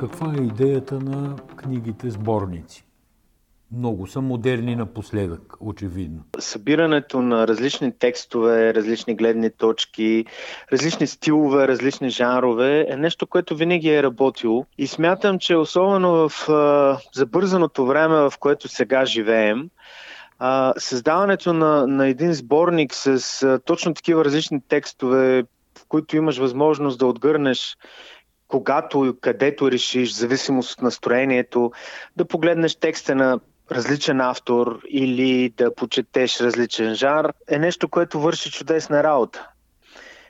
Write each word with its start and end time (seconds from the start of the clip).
каква 0.00 0.32
е 0.38 0.42
идеята 0.42 0.94
на 0.94 1.36
книгите 1.56 2.10
сборници? 2.10 2.84
Много 3.76 4.06
са 4.06 4.20
модерни 4.20 4.76
напоследък, 4.76 5.56
очевидно. 5.60 6.22
Събирането 6.38 7.22
на 7.22 7.48
различни 7.48 7.92
текстове, 7.98 8.74
различни 8.74 9.14
гледни 9.14 9.50
точки, 9.50 10.24
различни 10.72 11.06
стилове, 11.06 11.68
различни 11.68 12.10
жанрове 12.10 12.86
е 12.88 12.96
нещо, 12.96 13.26
което 13.26 13.56
винаги 13.56 13.88
е 13.88 14.02
работило. 14.02 14.66
И 14.78 14.86
смятам, 14.86 15.38
че 15.38 15.56
особено 15.56 16.28
в 16.28 16.48
а, 16.48 16.98
забързаното 17.14 17.86
време, 17.86 18.14
в 18.14 18.32
което 18.40 18.68
сега 18.68 19.04
живеем, 19.04 19.70
а, 20.38 20.74
създаването 20.78 21.52
на, 21.52 21.86
на 21.86 22.08
един 22.08 22.34
сборник 22.34 22.94
с 22.94 23.42
а, 23.42 23.58
точно 23.58 23.94
такива 23.94 24.24
различни 24.24 24.60
текстове, 24.68 25.44
в 25.78 25.84
които 25.88 26.16
имаш 26.16 26.38
възможност 26.38 26.98
да 26.98 27.06
отгърнеш 27.06 27.76
когато 28.50 29.04
и 29.04 29.20
където 29.20 29.70
решиш, 29.70 30.12
в 30.12 30.16
зависимост 30.16 30.72
от 30.72 30.82
настроението, 30.82 31.72
да 32.16 32.24
погледнеш 32.24 32.76
текста 32.76 33.14
на 33.14 33.40
различен 33.72 34.20
автор 34.20 34.80
или 34.88 35.52
да 35.56 35.74
почетеш 35.74 36.40
различен 36.40 36.94
жар, 36.94 37.32
е 37.48 37.58
нещо, 37.58 37.88
което 37.88 38.20
върши 38.20 38.50
чудесна 38.50 39.02
работа. 39.02 39.48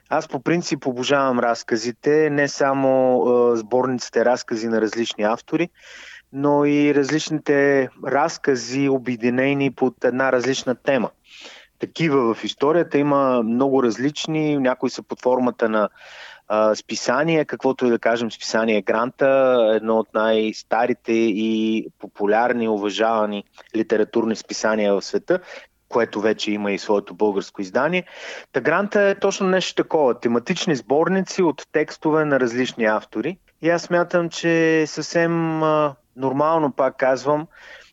Аз 0.08 0.28
по 0.28 0.42
принцип 0.42 0.86
обожавам 0.86 1.38
разказите, 1.38 2.30
не 2.30 2.48
само 2.48 3.22
е, 3.26 3.56
сборниците 3.56 4.24
разкази 4.24 4.68
на 4.68 4.80
различни 4.80 5.24
автори, 5.24 5.68
но 6.32 6.64
и 6.64 6.94
различните 6.94 7.88
разкази, 8.06 8.88
обединени 8.88 9.70
под 9.70 10.04
една 10.04 10.32
различна 10.32 10.74
тема. 10.74 11.10
Такива 11.78 12.34
в 12.34 12.44
историята 12.44 12.98
има 12.98 13.42
много 13.42 13.82
различни, 13.82 14.58
някои 14.58 14.90
са 14.90 15.02
под 15.02 15.22
формата 15.22 15.68
на 15.68 15.88
списание, 16.74 17.44
каквото 17.44 17.86
и 17.86 17.90
да 17.90 17.98
кажем 17.98 18.30
списание 18.30 18.82
Гранта, 18.82 19.56
едно 19.74 19.98
от 19.98 20.14
най-старите 20.14 21.12
и 21.12 21.86
популярни, 21.98 22.68
уважавани 22.68 23.44
литературни 23.76 24.36
списания 24.36 24.94
в 24.94 25.02
света, 25.02 25.40
което 25.88 26.20
вече 26.20 26.52
има 26.52 26.72
и 26.72 26.78
своето 26.78 27.14
българско 27.14 27.62
издание. 27.62 28.04
Та 28.52 28.60
Гранта 28.60 29.02
е 29.02 29.14
точно 29.14 29.46
нещо 29.46 29.74
такова. 29.74 30.20
Тематични 30.20 30.76
сборници 30.76 31.42
от 31.42 31.62
текстове 31.72 32.24
на 32.24 32.40
различни 32.40 32.84
автори. 32.84 33.38
И 33.62 33.70
аз 33.70 33.82
смятам, 33.82 34.28
че 34.28 34.84
съвсем 34.86 35.58
нормално, 36.16 36.72
пак 36.72 36.96
казвам, 36.96 37.46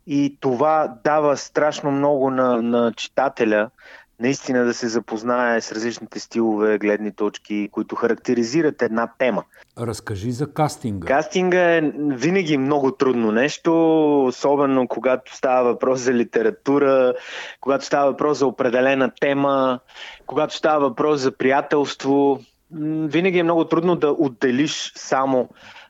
и 0.07 0.37
това 0.39 0.95
дава 1.03 1.37
страшно 1.37 1.91
много 1.91 2.31
на, 2.31 2.61
на 2.61 2.93
читателя, 2.93 3.69
наистина 4.19 4.65
да 4.65 4.73
се 4.73 4.87
запознае 4.87 5.61
с 5.61 5.71
различните 5.71 6.19
стилове, 6.19 6.77
гледни 6.77 7.11
точки, 7.11 7.69
които 7.71 7.95
характеризират 7.95 8.81
една 8.81 9.11
тема. 9.17 9.43
Разкажи 9.79 10.31
за 10.31 10.53
кастинга. 10.53 11.07
Кастинга 11.07 11.75
е 11.75 11.81
винаги 11.97 12.57
много 12.57 12.91
трудно 12.91 13.31
нещо, 13.31 13.73
особено 14.25 14.87
когато 14.87 15.35
става 15.35 15.63
въпрос 15.63 15.99
за 15.99 16.13
литература, 16.13 17.13
когато 17.61 17.85
става 17.85 18.11
въпрос 18.11 18.37
за 18.37 18.47
определена 18.47 19.11
тема, 19.19 19.79
когато 20.25 20.55
става 20.55 20.89
въпрос 20.89 21.21
за 21.21 21.31
приятелство. 21.31 22.39
Винаги 22.71 23.39
е 23.39 23.43
много 23.43 23.65
трудно 23.65 23.95
да 23.95 24.09
отделиш 24.11 24.91
само 24.95 25.49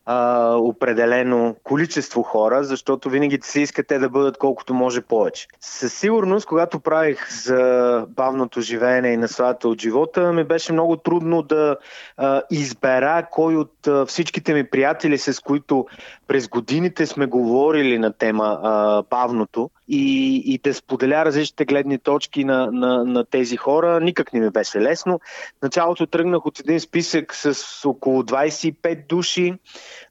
а, 0.09 0.53
определено 0.55 1.55
количество 1.63 2.21
хора, 2.21 2.63
защото 2.63 3.09
винаги 3.09 3.39
се 3.41 3.61
иска 3.61 3.83
те 3.83 3.99
да 3.99 4.09
бъдат 4.09 4.37
колкото 4.37 4.73
може 4.73 5.01
повече. 5.01 5.47
Със 5.61 5.93
сигурност, 5.93 6.45
когато 6.45 6.79
правих 6.79 7.43
за 7.43 8.05
бавното 8.09 8.61
живеене 8.61 9.09
и 9.09 9.17
насладата 9.17 9.69
от 9.69 9.81
живота, 9.81 10.33
ми 10.33 10.43
беше 10.43 10.73
много 10.73 10.97
трудно 10.97 11.41
да 11.41 11.77
а, 12.17 12.41
избера 12.51 13.27
кой 13.31 13.55
от 13.55 13.87
а, 13.87 14.05
всичките 14.05 14.53
ми 14.53 14.69
приятели, 14.69 15.17
с 15.17 15.39
които 15.43 15.85
през 16.27 16.47
годините 16.47 17.05
сме 17.05 17.25
говорили 17.25 17.99
на 17.99 18.13
тема 18.13 18.59
а, 18.63 19.03
бавното 19.09 19.69
и, 19.87 20.35
и 20.53 20.57
да 20.57 20.73
споделя 20.73 21.25
различните 21.25 21.65
гледни 21.65 21.99
точки 21.99 22.43
на, 22.43 22.71
на, 22.71 23.03
на 23.03 23.25
тези 23.25 23.57
хора. 23.57 23.99
Никак 23.99 24.33
не 24.33 24.39
ми 24.39 24.49
беше 24.49 24.81
лесно. 24.81 25.19
началото 25.63 26.07
тръгнах 26.07 26.45
от 26.45 26.59
един 26.59 26.79
списък 26.79 27.35
с 27.35 27.85
около 27.85 28.23
25 28.23 29.07
души. 29.07 29.53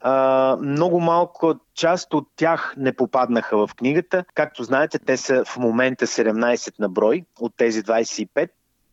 А, 0.01 0.57
много 0.61 1.01
малко 1.01 1.55
част 1.75 2.15
от 2.15 2.29
тях 2.37 2.75
не 2.77 2.93
попаднаха 2.93 3.67
в 3.67 3.75
книгата. 3.75 4.25
Както 4.35 4.65
знаете, 4.65 4.99
те 4.99 5.17
са 5.17 5.45
в 5.45 5.57
момента 5.57 6.07
17 6.07 6.73
на 6.79 6.89
брой 6.89 7.25
от 7.41 7.53
тези 7.57 7.83
25. 7.83 8.49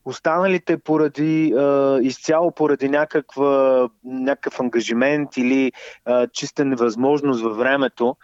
Останалите 0.05 0.77
поради 0.77 1.53
а, 1.57 1.99
изцяло 2.01 2.51
поради 2.51 2.89
някаква, 2.89 3.89
някакъв 4.03 4.59
ангажимент 4.59 5.37
или 5.37 5.71
а, 6.05 6.27
чиста 6.27 6.65
невъзможност 6.65 7.41
във 7.41 7.57
времето 7.57 8.15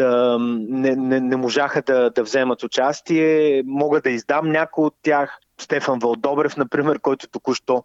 да, 0.00 0.38
не, 0.40 0.96
не, 0.96 1.20
не 1.20 1.36
можаха 1.36 1.82
да, 1.82 2.10
да 2.10 2.22
вземат 2.22 2.62
участие. 2.62 3.62
Мога 3.66 4.00
да 4.00 4.10
издам 4.10 4.50
някой 4.50 4.84
от 4.84 4.94
тях. 5.02 5.38
Стефан 5.60 5.98
Вълдобрев, 5.98 6.56
например, 6.56 7.00
който 7.00 7.28
току-що 7.28 7.84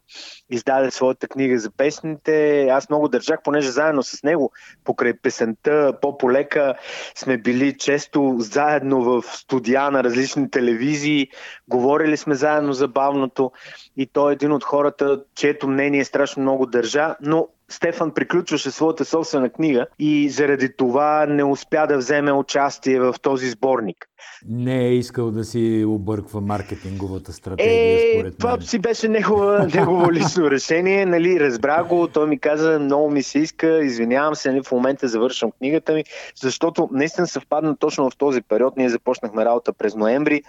издаде 0.50 0.92
своята 0.92 1.28
книга 1.28 1.59
за 1.59 1.72
песните. 1.72 2.68
Аз 2.68 2.90
много 2.90 3.08
държах, 3.08 3.40
понеже 3.44 3.72
заедно 3.72 4.03
с 4.03 4.24
него, 4.24 4.52
покрай 4.84 5.14
песента 5.14 5.94
по-полека, 6.02 6.76
сме 7.16 7.38
били 7.38 7.78
често 7.78 8.36
заедно 8.40 9.02
в 9.02 9.24
студия 9.24 9.92
на 9.92 10.03
различни 10.03 10.52
телевизии, 10.52 11.28
говорили 11.68 12.18
сме 12.18 12.36
заедно 12.36 12.74
за 12.74 12.88
бавното 12.88 13.52
и 13.97 14.06
той 14.06 14.32
е 14.32 14.34
един 14.34 14.52
от 14.52 14.64
хората, 14.64 15.24
чието 15.36 15.68
мнение 15.68 16.06
страшно 16.06 16.42
много 16.42 16.66
държа, 16.66 17.16
но 17.22 17.47
Стефан 17.72 18.12
приключваше 18.12 18.72
своята 18.72 19.06
собствена 19.06 19.50
книга 19.50 19.86
и 20.00 20.30
заради 20.30 20.76
това 20.78 21.26
не 21.26 21.44
успя 21.44 21.88
да 21.88 21.98
вземе 21.98 22.31
участие 22.31 23.00
в 23.00 23.16
този 23.22 23.50
сборник 23.50 24.09
не 24.48 24.86
е 24.86 24.94
искал 24.94 25.31
да 25.31 25.44
си 25.44 25.86
обърква 25.88 26.42
маркетинговата 26.42 27.34
стратегия, 27.34 27.74
е, 27.74 28.14
според 28.14 28.38
това 28.38 28.62
си 28.62 28.80
беше 28.80 29.08
негово, 29.08 29.52
негово 29.76 30.12
лично 30.12 30.52
решение. 30.52 31.06
Нали, 31.06 31.40
разбра 31.40 31.84
го, 31.84 32.08
той 32.08 32.28
ми 32.28 32.40
каза, 32.40 32.80
много 32.80 33.09
ми 33.09 33.24
се 33.24 33.40
иска, 33.40 33.84
извинявам 33.84 34.36
се, 34.36 34.52
нали, 34.52 34.64
в 34.64 34.72
момента 34.72 35.08
завършвам 35.08 35.52
книгата 35.52 35.94
ми, 35.94 36.03
защото 36.36 36.90
наистина 36.92 37.28
съвпадна 37.28 37.78
точно 37.78 38.09
в 38.09 38.18
този 38.18 38.42
период. 38.42 38.78
Ние 38.78 38.90
започнахме 38.90 39.46
работа 39.46 39.74
през 39.74 39.96
ноември 39.96 40.42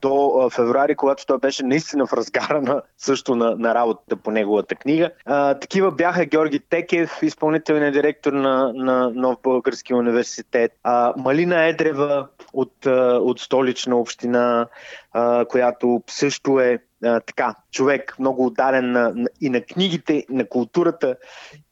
до 0.00 0.48
феврари, 0.52 0.94
когато 0.94 1.26
той 1.26 1.38
беше 1.38 1.62
наистина 1.62 2.06
в 2.06 2.12
разгара 2.12 2.62
на, 2.62 2.82
също 2.98 3.34
на, 3.34 3.56
на 3.56 3.74
работата 3.74 4.16
по 4.16 4.30
неговата 4.30 4.74
книга. 4.74 5.10
А, 5.24 5.54
такива 5.54 5.90
бяха 5.90 6.24
Георги 6.24 6.57
Текев, 6.60 7.22
изпълнителният 7.22 7.92
директор 7.94 8.32
на, 8.32 8.72
на 8.74 9.10
Нов 9.14 9.36
Български 9.42 9.94
университет, 9.94 10.72
а, 10.82 11.14
Малина 11.16 11.64
Едрева 11.64 12.28
от, 12.52 12.86
от 13.20 13.40
столична 13.40 13.96
община, 13.96 14.66
а, 15.12 15.44
която 15.44 16.02
също 16.06 16.60
е 16.60 16.78
а, 17.04 17.20
така, 17.20 17.54
човек 17.70 18.16
много 18.18 18.46
ударен 18.46 18.92
на, 18.92 19.12
на, 19.14 19.28
и 19.40 19.50
на 19.50 19.60
книгите, 19.60 20.12
и 20.12 20.26
на 20.30 20.48
културата, 20.48 21.16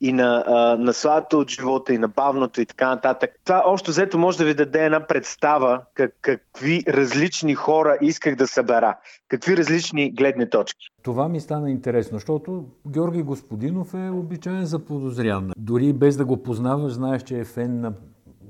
и 0.00 0.12
на, 0.12 0.44
а, 0.46 0.76
на 0.76 0.92
сладата 0.92 1.36
от 1.36 1.50
живота, 1.50 1.94
и 1.94 1.98
на 1.98 2.08
бавното 2.08 2.60
и 2.60 2.66
така 2.66 2.88
нататък. 2.88 3.30
Това 3.44 3.62
още 3.66 3.90
взето 3.90 4.18
може 4.18 4.38
да 4.38 4.44
ви 4.44 4.54
даде 4.54 4.84
една 4.84 5.06
представа 5.06 5.80
как, 5.94 6.14
какви 6.20 6.84
различни 6.88 7.54
хора 7.54 7.98
исках 8.00 8.36
да 8.36 8.46
събера, 8.46 8.96
какви 9.28 9.56
различни 9.56 10.10
гледни 10.10 10.50
точки. 10.50 10.86
Това 11.02 11.28
ми 11.28 11.40
стана 11.40 11.70
интересно, 11.70 12.18
защото 12.18 12.64
Георги 12.88 13.22
Господинов 13.22 13.94
е 13.94 14.10
обичайен 14.10 14.64
за 14.64 14.78
подозрян. 14.78 15.50
Дори 15.56 15.92
без 15.92 16.16
да 16.16 16.24
го 16.24 16.42
познаваш, 16.42 16.92
знаеш, 16.92 17.22
че 17.22 17.38
е 17.38 17.44
фен 17.44 17.80
на 17.80 17.92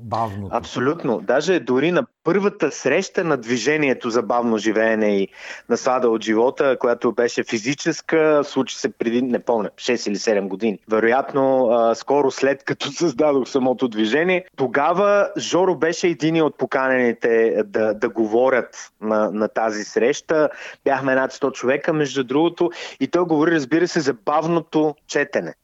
бавно. 0.03 0.49
Абсолютно. 0.51 1.21
Даже 1.21 1.61
дори 1.61 1.93
на 1.93 2.07
първата 2.27 2.71
среща 2.71 3.25
на 3.25 3.37
движението 3.37 4.11
за 4.11 4.23
бавно 4.23 4.59
живеене 4.59 5.19
и 5.19 5.29
наслада 5.69 6.09
от 6.11 6.25
живота, 6.25 6.77
която 6.79 7.13
беше 7.13 7.45
физическа, 7.45 8.41
случи 8.45 8.77
се 8.77 8.89
преди, 8.89 9.23
не 9.23 9.39
помня, 9.39 9.71
6 9.77 10.09
или 10.09 10.17
7 10.17 10.49
години. 10.49 10.78
Вероятно, 10.91 11.71
скоро 11.95 12.31
след 12.31 12.65
като 12.65 12.87
създадох 12.93 13.49
самото 13.49 13.89
движение, 13.89 14.45
тогава 14.57 15.28
Жоро 15.39 15.77
беше 15.77 16.09
един 16.09 16.43
от 16.43 16.59
поканените 16.59 17.63
да, 17.65 17.95
да 17.95 18.09
говорят 18.09 18.93
на, 19.01 19.31
на 19.31 19.49
тази 19.49 19.84
среща. 19.84 20.49
Бяхме 20.84 21.15
над 21.15 21.33
100 21.33 21.53
човека, 21.53 21.93
между 21.93 22.25
другото, 22.25 22.71
и 23.01 23.09
той 23.09 23.25
говори, 23.25 23.51
разбира 23.51 23.89
се, 23.89 24.01
за 24.01 24.15
бавното 24.15 24.95
четене 25.09 25.55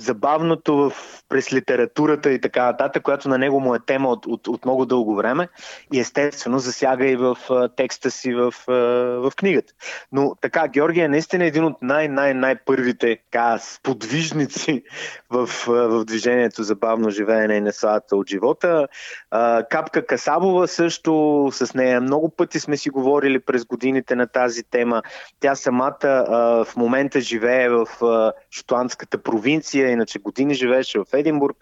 забавното 0.00 0.76
в, 0.76 0.92
през 1.28 1.52
литературата 1.52 2.30
и 2.30 2.40
така 2.40 2.64
нататък, 2.64 3.02
която 3.02 3.28
на 3.28 3.38
него 3.38 3.60
му 3.60 3.74
е 3.74 3.78
тема 3.86 4.08
от, 4.08 4.26
от, 4.26 4.48
от 4.48 4.64
много 4.64 4.86
дълго 4.86 5.14
време 5.14 5.48
и 5.92 6.00
естествено 6.00 6.58
засяга 6.58 7.06
и 7.06 7.16
в 7.16 7.36
а, 7.50 7.68
текста 7.68 8.10
си 8.10 8.34
в, 8.34 8.54
а, 8.68 8.72
в 9.20 9.32
книгата. 9.36 9.72
Но 10.12 10.34
така, 10.40 10.68
Георгия 10.68 11.04
е 11.04 11.08
наистина 11.08 11.44
един 11.44 11.64
от 11.64 11.82
най-най-най-първите 11.82 13.18
сподвижници 13.58 14.82
в, 15.30 15.46
в 15.66 16.04
движението 16.04 16.62
за 16.62 16.74
бавно 16.74 17.10
живеене 17.10 17.54
и 17.54 17.60
несладата 17.60 18.16
от 18.16 18.28
живота. 18.28 18.88
А, 19.30 19.64
Капка 19.70 20.06
Касабова 20.06 20.68
също, 20.68 21.48
с 21.52 21.74
нея 21.74 22.00
много 22.00 22.28
пъти 22.28 22.60
сме 22.60 22.76
си 22.76 22.90
говорили 22.90 23.40
през 23.40 23.64
годините 23.64 24.14
на 24.16 24.26
тази 24.26 24.62
тема. 24.62 25.02
Тя 25.40 25.54
самата 25.54 25.96
а, 26.02 26.64
в 26.64 26.76
момента 26.76 27.20
живее 27.20 27.68
в 27.68 27.86
а, 28.02 28.32
шотландската 28.50 29.18
провинция 29.18 29.89
иначе 29.90 30.18
години 30.18 30.54
живееше 30.54 30.98
в 30.98 31.04
Единбург, 31.12 31.56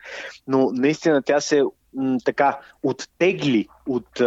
но 0.46 0.70
наистина 0.72 1.22
тя 1.22 1.40
се 1.40 1.62
м, 1.94 2.16
така 2.24 2.58
оттегли 2.82 3.68
от 3.86 4.20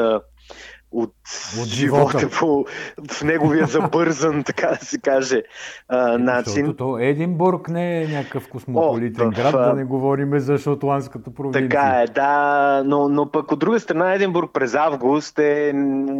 от, 0.92 1.14
от 1.62 1.68
живота, 1.68 2.20
живота 2.20 2.40
по, 2.40 2.66
в 3.12 3.24
неговия 3.24 3.68
забързан, 3.68 4.44
така 4.46 4.68
да 4.68 4.86
се 4.86 4.98
каже, 4.98 5.44
а, 5.88 6.18
начин. 6.18 6.54
Защото 6.54 6.76
то 6.76 6.98
Единбург 7.00 7.70
не 7.70 8.04
е 8.04 8.08
някакъв 8.08 8.50
космополитен 8.50 9.28
О, 9.28 9.32
град, 9.32 9.52
да 9.52 9.74
не 9.74 9.84
говориме 9.84 10.40
за 10.40 10.58
шотландската 10.58 11.34
провинция. 11.34 11.70
Така 11.70 12.02
е, 12.02 12.08
да, 12.08 12.84
но, 12.86 13.10
но 13.10 13.32
пък 13.32 13.52
от 13.52 13.60
друга 13.60 13.80
страна 13.80 14.14
Единбург 14.14 14.52
през 14.54 14.74
август 14.74 15.40
е 15.40 15.72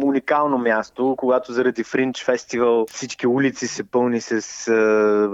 уникално 0.04 0.58
място, 0.58 1.14
когато 1.18 1.52
заради 1.52 1.84
Фринч 1.84 2.24
фестивал 2.24 2.86
всички 2.90 3.26
улици 3.26 3.66
се 3.66 3.84
пълни 3.84 4.20
с 4.20 4.32
а, 4.68 4.72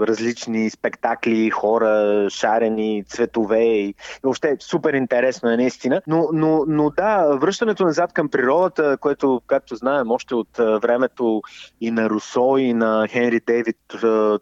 различни 0.07 0.69
спектакли, 0.69 1.49
хора, 1.49 2.27
шарени, 2.29 3.03
цветове 3.07 3.63
и, 3.63 3.89
и 3.89 3.95
въобще 4.23 4.55
супер 4.59 4.93
интересно 4.93 5.49
е 5.49 5.57
наистина. 5.57 6.01
Но, 6.07 6.29
но, 6.33 6.63
но 6.67 6.89
да, 6.89 7.37
връщането 7.37 7.83
назад 7.83 8.13
към 8.13 8.29
природата, 8.29 8.97
което 8.97 9.28
както 9.47 9.75
знаем, 9.75 10.11
още 10.11 10.35
от 10.35 10.57
времето 10.57 11.41
и 11.81 11.91
на 11.91 12.09
Русо, 12.09 12.57
и 12.57 12.73
на 12.73 13.07
Хенри 13.07 13.39
Дейвид 13.47 13.77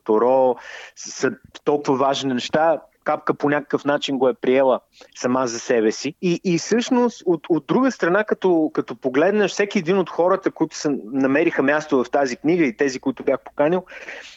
Торо, 0.03 0.55
са 0.95 1.31
толкова 1.63 1.97
важни 1.97 2.33
неща, 2.33 2.79
капка 3.07 3.33
по 3.33 3.49
някакъв 3.49 3.85
начин 3.85 4.17
го 4.17 4.29
е 4.29 4.33
приела 4.33 4.79
сама 5.15 5.47
за 5.47 5.59
себе 5.59 5.91
си. 5.91 6.13
И, 6.21 6.41
и 6.43 6.57
всъщност, 6.57 7.23
от, 7.25 7.45
от 7.49 7.65
друга 7.67 7.91
страна, 7.91 8.23
като, 8.23 8.71
като 8.73 8.95
погледнеш 8.95 9.51
всеки 9.51 9.79
един 9.79 9.97
от 9.97 10.09
хората, 10.09 10.51
които 10.51 10.77
са, 10.77 10.95
намериха 11.05 11.63
място 11.63 12.03
в 12.03 12.09
тази 12.09 12.35
книга 12.35 12.65
и 12.65 12.77
тези, 12.77 12.99
които 12.99 13.23
бях 13.23 13.39
поканил, 13.39 13.85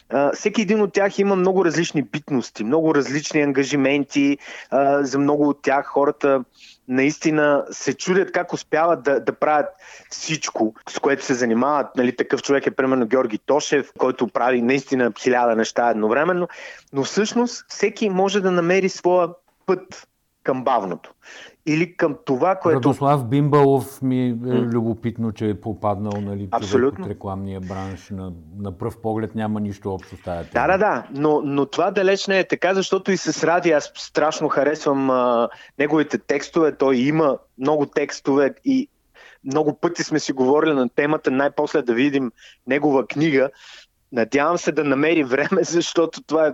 а, 0.09 0.31
всеки 0.31 0.61
един 0.61 0.81
от 0.81 0.93
тях 0.93 1.19
има 1.19 1.35
много 1.35 1.65
различни 1.65 2.01
битности, 2.03 2.63
много 2.63 2.95
различни 2.95 3.41
ангажименти. 3.41 4.37
А, 4.69 5.03
за 5.03 5.19
много 5.19 5.49
от 5.49 5.61
тях 5.61 5.85
хората 5.85 6.43
наистина 6.91 7.65
се 7.71 7.93
чудят 7.93 8.31
как 8.31 8.53
успяват 8.53 9.03
да, 9.03 9.19
да 9.19 9.33
правят 9.33 9.65
всичко, 10.09 10.73
с 10.89 10.99
което 10.99 11.25
се 11.25 11.33
занимават. 11.33 11.87
Нали, 11.95 12.15
такъв 12.15 12.41
човек 12.41 12.67
е 12.67 12.71
примерно 12.71 13.07
Георги 13.07 13.37
Тошев, 13.37 13.91
който 13.97 14.27
прави 14.27 14.61
наистина 14.61 15.13
хиляда 15.19 15.55
неща 15.55 15.89
едновременно, 15.89 16.47
но 16.93 17.03
всъщност 17.03 17.65
всеки 17.67 18.09
може 18.09 18.41
да 18.41 18.51
намери 18.51 18.89
своя 18.89 19.29
път 19.65 20.07
към 20.43 20.63
бавното. 20.63 21.13
Или 21.65 21.95
към 21.97 22.15
това, 22.25 22.55
което... 22.55 22.75
Радослав 22.75 23.25
Бимбалов 23.25 24.01
ми 24.01 24.27
е 24.27 24.33
любопитно, 24.51 25.31
че 25.31 25.49
е 25.49 25.61
попаднал 25.61 26.21
нали, 26.21 26.47
Абсолютно. 26.51 27.05
от 27.05 27.11
рекламния 27.11 27.59
бранш. 27.59 28.09
На, 28.09 28.33
на 28.57 28.77
пръв 28.77 29.01
поглед 29.01 29.35
няма 29.35 29.59
нищо 29.59 29.93
общо 29.93 30.17
с 30.17 30.21
тази 30.21 30.49
Да, 30.49 30.67
да, 30.67 30.77
да. 30.77 31.07
Но, 31.11 31.41
но 31.41 31.65
това 31.65 31.91
далеч 31.91 32.27
не 32.27 32.39
е 32.39 32.47
така, 32.47 32.73
защото 32.73 33.11
и 33.11 33.17
с 33.17 33.43
Ради 33.43 33.71
аз 33.71 33.91
страшно 33.95 34.49
харесвам 34.49 35.09
а, 35.09 35.49
неговите 35.79 36.17
текстове. 36.17 36.77
Той 36.77 36.97
има 36.97 37.37
много 37.57 37.85
текстове 37.85 38.53
и 38.65 38.87
много 39.43 39.73
пъти 39.73 40.03
сме 40.03 40.19
си 40.19 40.33
говорили 40.33 40.73
на 40.73 40.89
темата 40.89 41.31
най-после 41.31 41.81
да 41.81 41.93
видим 41.93 42.31
негова 42.67 43.07
книга. 43.07 43.49
Надявам 44.11 44.57
се 44.57 44.71
да 44.71 44.83
намери 44.83 45.23
време, 45.23 45.61
защото 45.63 46.23
това 46.23 46.47
е 46.47 46.51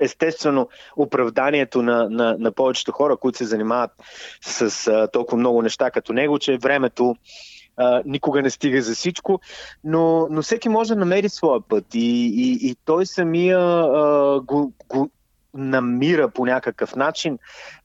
естествено 0.00 0.68
оправданието 0.96 1.82
на, 1.82 2.10
на, 2.10 2.36
на 2.38 2.52
повечето 2.52 2.92
хора, 2.92 3.16
които 3.16 3.38
се 3.38 3.44
занимават 3.44 3.90
с 4.40 4.86
а, 4.86 5.08
толкова 5.08 5.38
много 5.38 5.62
неща 5.62 5.90
като 5.90 6.12
него, 6.12 6.38
че 6.38 6.58
времето 6.58 7.16
а, 7.76 8.02
никога 8.04 8.42
не 8.42 8.50
стига 8.50 8.82
за 8.82 8.94
всичко, 8.94 9.40
но, 9.84 10.28
но 10.30 10.42
всеки 10.42 10.68
може 10.68 10.94
да 10.94 11.00
намери 11.00 11.28
своя 11.28 11.60
път 11.60 11.84
и, 11.94 12.26
и, 12.26 12.70
и 12.70 12.76
той 12.84 13.06
самия 13.06 13.58
а, 13.58 14.40
го, 14.40 14.72
го 14.88 15.10
намира 15.54 16.30
по 16.30 16.46
някакъв 16.46 16.96
начин 16.96 17.38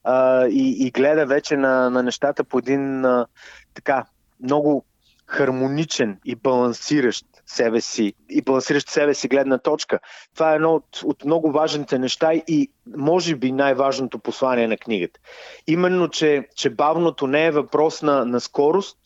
а, 0.04 0.46
и, 0.46 0.86
и 0.86 0.90
гледа 0.90 1.26
вече 1.26 1.56
на, 1.56 1.90
на 1.90 2.02
нещата 2.02 2.44
по 2.44 2.58
един 2.58 3.04
а, 3.04 3.26
така 3.74 4.04
много 4.40 4.84
хармоничен 5.26 6.18
и 6.24 6.34
балансиращ 6.34 7.26
себе 7.46 7.80
си 7.80 8.14
и 8.30 8.42
балансиращ 8.42 8.88
себе 8.88 9.14
си 9.14 9.28
гледна 9.28 9.58
точка. 9.58 9.98
Това 10.34 10.52
е 10.52 10.54
едно 10.54 10.74
от, 10.74 11.02
от 11.04 11.24
много 11.24 11.52
важните 11.52 11.98
неща 11.98 12.32
и 12.34 12.70
може 12.96 13.36
би 13.36 13.52
най-важното 13.52 14.18
послание 14.18 14.68
на 14.68 14.76
книгата. 14.76 15.20
Именно, 15.66 16.08
че, 16.08 16.48
че 16.56 16.70
бавното 16.70 17.26
не 17.26 17.46
е 17.46 17.50
въпрос 17.50 18.02
на, 18.02 18.24
на 18.24 18.40
скорост, 18.40 18.98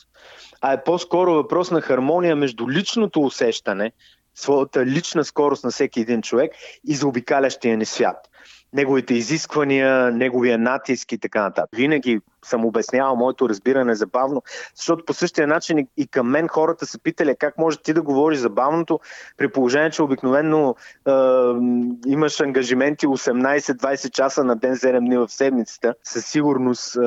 а 0.61 0.73
е 0.73 0.85
по-скоро 0.85 1.35
въпрос 1.35 1.71
на 1.71 1.81
хармония 1.81 2.37
между 2.37 2.71
личното 2.71 3.21
усещане, 3.21 3.93
своята 4.35 4.87
лична 4.87 5.25
скорост 5.25 5.65
на 5.65 5.71
всеки 5.71 6.01
един 6.01 6.23
човек 6.23 6.53
и 6.85 6.95
заобикалящия 6.95 7.77
ни 7.77 7.85
свят 7.85 8.29
неговите 8.73 9.15
изисквания, 9.15 10.11
неговия 10.11 10.59
натиск 10.59 11.13
и 11.13 11.19
така 11.19 11.43
нататък. 11.43 11.71
Винаги 11.77 12.21
съм 12.47 12.65
обяснявал 12.65 13.17
моето 13.17 13.49
разбиране 13.49 13.95
забавно, 13.95 14.43
защото 14.77 15.05
по 15.05 15.15
същия 15.15 15.47
начин 15.47 15.89
и 15.97 16.07
към 16.07 16.31
мен 16.31 16.49
хората 16.49 16.87
са 16.87 16.99
питали 16.99 17.37
как 17.39 17.59
може 17.59 17.79
ти 17.79 17.93
да 17.93 18.03
говориш 18.03 18.39
забавното, 18.39 19.01
при 19.37 19.49
положение, 19.49 19.91
че 19.91 20.03
обикновено 20.03 20.75
е, 21.09 21.11
имаш 22.07 22.41
ангажименти 22.41 23.07
18-20 23.07 24.11
часа 24.11 24.45
на 24.45 24.57
ден, 24.57 24.77
7 24.77 24.99
дни 24.99 25.19
в 25.19 25.29
седмицата. 25.29 25.95
Със 26.05 26.27
сигурност 26.27 26.97
е, 26.97 27.01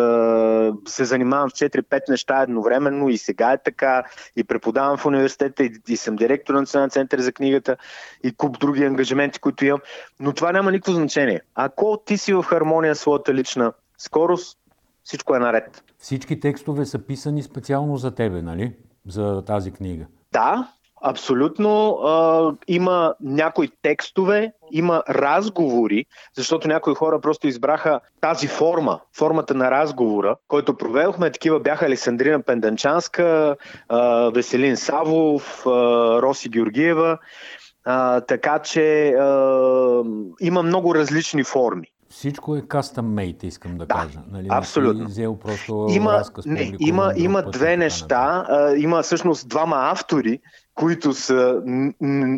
се 0.88 1.06
занимавам 1.06 1.50
с 1.50 1.54
4-5 1.54 2.10
неща 2.10 2.42
едновременно 2.42 3.10
и 3.10 3.18
сега 3.18 3.52
е 3.52 3.64
така, 3.64 4.04
и 4.36 4.44
преподавам 4.44 4.98
в 4.98 5.06
университета, 5.06 5.64
и, 5.64 5.72
и 5.88 5.98
съм 5.98 6.16
директор 6.16 6.54
на 6.54 6.60
Национален 6.60 6.90
център 6.90 7.20
за 7.20 7.32
книгата, 7.32 7.78
и 8.24 8.32
куп 8.32 8.60
други 8.60 8.84
ангажименти, 8.84 9.40
които 9.40 9.66
имам. 9.66 9.80
Но 10.20 10.34
това 10.34 10.52
няма 10.52 10.72
никакво 10.72 10.92
значение. 10.92 11.42
Ако 11.62 12.02
ти 12.06 12.18
си 12.18 12.34
в 12.34 12.44
хармония 12.44 12.96
с 12.96 13.00
своята 13.00 13.34
лична 13.34 13.74
скорост, 13.98 14.58
всичко 15.04 15.36
е 15.36 15.40
наред. 15.40 15.84
Всички 15.98 16.40
текстове 16.40 16.86
са 16.86 17.00
писани 17.00 17.44
специално 17.44 17.98
за 17.98 18.16
тебе, 18.16 18.42
нали? 18.42 18.76
За 19.08 19.44
тази 19.46 19.72
книга. 19.72 20.06
Да, 20.32 20.74
Абсолютно. 21.02 21.90
А, 21.90 22.52
има 22.68 23.14
някои 23.22 23.70
текстове, 23.82 24.54
има 24.72 25.04
разговори, 25.10 26.06
защото 26.36 26.68
някои 26.68 26.96
хора 26.96 27.22
просто 27.22 27.48
избраха 27.48 28.00
тази 28.22 28.48
форма, 28.48 29.00
формата 29.18 29.54
на 29.54 29.72
разговора, 29.72 30.36
който 30.48 30.78
проведохме. 30.78 31.32
Такива 31.32 31.60
бяха 31.60 31.86
Александрина 31.86 32.42
Пенданчанска, 32.42 33.56
а, 33.90 34.30
Веселин 34.30 34.78
Савов, 34.78 35.68
а, 35.68 35.70
Роси 36.22 36.50
Георгиева. 36.50 37.18
А, 37.86 38.22
така 38.22 38.60
че 38.60 39.10
а, 39.10 40.04
има 40.42 40.64
много 40.64 40.96
различни 40.96 41.44
форми. 41.44 41.88
Всичко 42.10 42.56
е 42.56 42.62
custom 42.62 43.01
made, 43.01 43.46
искам 43.46 43.72
да, 43.72 43.77
да 43.77 43.88
кажа. 43.88 44.20
Нали? 44.32 44.48
Абсолютно. 44.51 45.06
взел 45.06 45.36
просто 45.36 45.88
има, 45.89 46.24
не, 46.46 46.75
има, 46.80 47.13
има 47.15 47.42
две 47.51 47.77
неща. 47.77 48.46
А, 48.50 48.75
има 48.75 49.01
всъщност 49.01 49.50
двама 49.50 49.75
автори, 49.80 50.39
които 50.75 51.13
са, 51.13 51.62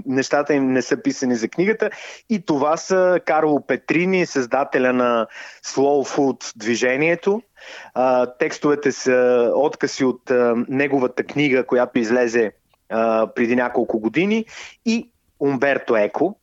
нещата 0.05 0.53
им 0.53 0.71
не 0.71 0.81
са 0.81 0.97
писани 0.97 1.35
за 1.35 1.47
книгата. 1.47 1.89
И 2.29 2.45
това 2.45 2.77
са 2.77 3.19
Карло 3.25 3.61
Петрини, 3.67 4.25
създателя 4.25 4.93
на 4.93 5.27
Slow 5.65 6.17
Food 6.17 6.57
движението. 6.57 7.41
А, 7.93 8.25
текстовете 8.25 8.91
са 8.91 9.51
откъси 9.55 10.05
от 10.05 10.31
а, 10.31 10.55
неговата 10.67 11.23
книга, 11.23 11.65
която 11.65 11.99
излезе 11.99 12.51
а, 12.89 13.27
преди 13.35 13.55
няколко 13.55 13.99
години. 13.99 14.45
И 14.85 15.11
Умберто 15.41 15.95
Еко, 15.95 16.35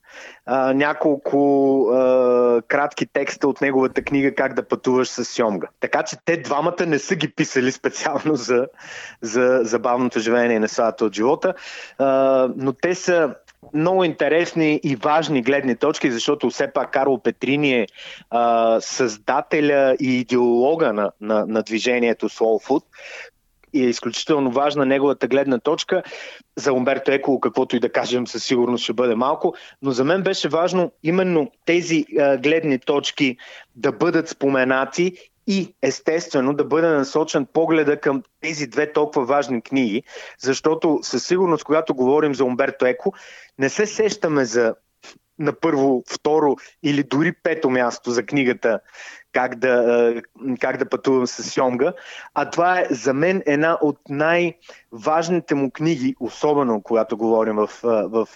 а, 0.45 0.73
няколко 0.73 1.81
а, 1.89 2.61
кратки 2.67 3.05
текста 3.13 3.47
от 3.47 3.61
неговата 3.61 4.03
книга 4.03 4.35
Как 4.35 4.53
да 4.53 4.67
пътуваш 4.67 5.09
с 5.09 5.25
Сьомга. 5.25 5.67
Така 5.79 6.03
че 6.03 6.17
те 6.25 6.37
двамата 6.37 6.85
не 6.87 6.99
са 6.99 7.15
ги 7.15 7.27
писали 7.27 7.71
специално 7.71 8.35
за, 8.35 8.67
за 9.21 9.59
забавното 9.63 10.19
живеене 10.19 10.59
на 10.59 10.69
садата 10.69 11.05
от 11.05 11.15
живота, 11.15 11.53
а, 11.97 12.49
но 12.55 12.73
те 12.73 12.95
са 12.95 13.35
много 13.73 14.03
интересни 14.03 14.79
и 14.83 14.95
важни 14.95 15.41
гледни 15.41 15.75
точки, 15.75 16.11
защото 16.11 16.49
все 16.49 16.73
пак 16.73 16.91
Карло 16.91 17.19
Петрини 17.19 17.73
е 17.73 17.87
а, 18.29 18.77
създателя 18.81 19.95
и 19.99 20.19
идеолога 20.19 20.93
на, 20.93 21.11
на, 21.21 21.45
на 21.45 21.63
движението 21.63 22.29
Soul 22.29 22.67
Food, 22.67 22.83
и 23.73 23.85
е 23.85 23.89
изключително 23.89 24.51
важна 24.51 24.85
неговата 24.85 25.27
гледна 25.27 25.59
точка. 25.59 26.03
За 26.55 26.73
Умберто 26.73 27.11
Еко, 27.11 27.39
каквото 27.39 27.75
и 27.75 27.79
да 27.79 27.91
кажем, 27.91 28.27
със 28.27 28.43
сигурност 28.43 28.83
ще 28.83 28.93
бъде 28.93 29.15
малко, 29.15 29.53
но 29.81 29.91
за 29.91 30.03
мен 30.03 30.23
беше 30.23 30.49
важно 30.49 30.91
именно 31.03 31.51
тези 31.65 32.05
а, 32.19 32.37
гледни 32.37 32.79
точки 32.79 33.37
да 33.75 33.91
бъдат 33.91 34.29
споменати 34.29 35.13
и 35.47 35.75
естествено 35.81 36.53
да 36.53 36.63
бъде 36.63 36.87
насочен 36.87 37.45
погледа 37.53 37.99
към 37.99 38.23
тези 38.41 38.67
две 38.67 38.93
толкова 38.93 39.25
важни 39.25 39.61
книги, 39.61 40.03
защото 40.39 40.99
със 41.01 41.27
сигурност, 41.27 41.63
когато 41.63 41.95
говорим 41.95 42.35
за 42.35 42.43
Умберто 42.43 42.85
Еко, 42.85 43.13
не 43.59 43.69
се 43.69 43.85
сещаме 43.85 44.45
за 44.45 44.75
на 45.39 45.53
първо, 45.53 46.03
второ 46.09 46.55
или 46.83 47.03
дори 47.03 47.33
пето 47.43 47.69
място 47.69 48.11
за 48.11 48.23
книгата 48.23 48.79
как 49.33 49.55
да, 49.55 50.13
как 50.59 50.77
да 50.77 50.89
пътувам 50.89 51.27
с 51.27 51.43
Сьомга. 51.43 51.93
А 52.33 52.49
това 52.49 52.79
е 52.79 52.87
за 52.89 53.13
мен 53.13 53.43
една 53.45 53.77
от 53.81 53.97
най-важните 54.09 55.55
му 55.55 55.71
книги, 55.71 56.15
особено 56.19 56.81
когато 56.81 57.17
говорим 57.17 57.55
в, 57.55 57.69
в, 57.83 58.09
в 58.11 58.27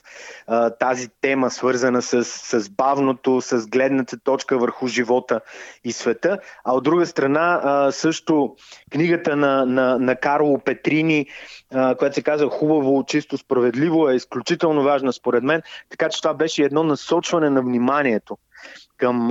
тази 0.80 1.10
тема, 1.22 1.50
свързана 1.50 2.02
с, 2.02 2.24
с 2.24 2.70
бавното, 2.70 3.42
с 3.42 3.68
гледната 3.68 4.20
точка 4.20 4.58
върху 4.58 4.88
живота 4.88 5.42
и 5.84 5.92
света. 5.92 6.40
А 6.64 6.74
от 6.74 6.84
друга 6.84 7.06
страна, 7.06 7.62
също 7.92 8.56
книгата 8.92 9.36
на, 9.36 9.66
на, 9.66 10.00
на 10.00 10.16
Карло 10.16 10.60
Петрини, 10.60 11.26
която 11.70 12.16
се 12.16 12.22
казва 12.22 12.50
Хубаво, 12.50 13.04
чисто, 13.08 13.38
справедливо, 13.38 14.10
е 14.10 14.16
изключително 14.16 14.84
важна 14.84 15.14
според 15.14 15.44
мен. 15.44 15.62
Така 15.90 16.10
че 16.10 16.22
това 16.22 16.34
беше 16.34 16.64
едно 16.64 16.84
насочване 16.84 17.50
на 17.50 17.62
вниманието 17.62 18.38
към, 19.04 19.30